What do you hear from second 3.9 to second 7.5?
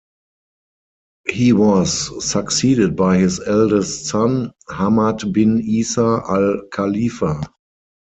son, Hamad bin Isa Al Khalifa.